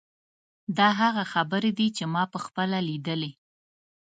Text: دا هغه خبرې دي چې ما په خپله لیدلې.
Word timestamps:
دا 0.77 0.87
هغه 1.01 1.23
خبرې 1.33 1.71
دي 1.79 1.87
چې 1.97 2.03
ما 2.13 2.23
په 2.33 2.39
خپله 2.45 2.77
لیدلې. 2.89 3.31